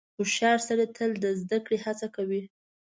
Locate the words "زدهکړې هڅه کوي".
1.41-2.43